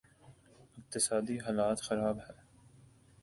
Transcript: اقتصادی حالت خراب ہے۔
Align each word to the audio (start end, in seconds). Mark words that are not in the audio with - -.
اقتصادی 0.77 1.37
حالت 1.37 1.81
خراب 1.81 2.17
ہے۔ 2.19 2.33